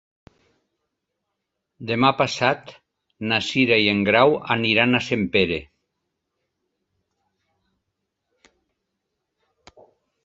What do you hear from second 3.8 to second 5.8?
i en Grau aniran a Sempere.